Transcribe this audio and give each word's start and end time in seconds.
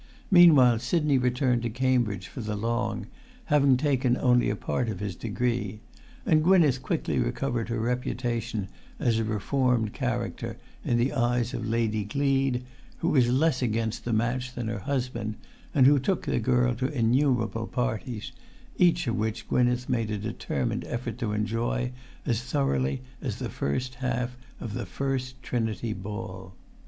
Meanwhile 0.31 0.79
Sidney 0.79 1.19
returned 1.19 1.61
to 1.61 1.69
Cambridge 1.69 2.25
for 2.27 2.41
the 2.41 2.55
Long, 2.55 3.05
having 3.53 3.77
taken 3.77 4.17
only 4.17 4.49
a 4.49 4.55
part 4.55 4.89
of 4.89 4.99
his 4.99 5.15
degree; 5.15 5.79
and 6.25 6.43
Gwynneth 6.43 6.81
quickly 6.81 7.19
recovered 7.19 7.69
her 7.69 7.79
reputation 7.79 8.67
as 8.99 9.19
a 9.19 9.23
reformed 9.23 9.93
character 9.93 10.57
in 10.83 10.97
the 10.97 11.13
eyes 11.13 11.53
of 11.53 11.69
Lady 11.69 12.03
Gleed, 12.03 12.63
who 12.97 13.09
was 13.09 13.29
less 13.29 13.61
against 13.61 14.03
the 14.03 14.11
match 14.11 14.55
than 14.55 14.69
her 14.69 14.79
husband, 14.79 15.35
and 15.71 15.85
who 15.85 15.99
took 15.99 16.25
the 16.25 16.39
girl 16.39 16.73
to 16.77 16.87
innumerable 16.91 17.67
parties, 17.67 18.31
each 18.79 19.05
of 19.05 19.15
which 19.15 19.47
Gwynneth 19.47 19.87
made 19.87 20.09
a 20.09 20.17
determined 20.17 20.83
effort 20.85 21.19
to 21.19 21.31
enjoy 21.33 21.91
as 22.25 22.41
thoroughly 22.41 23.03
as 23.21 23.35
the 23.37 23.49
first 23.51 23.93
half 24.01 24.35
of 24.59 24.73
the 24.73 24.87
First 24.87 25.43
Trinity 25.43 25.93
ball. 25.93 26.55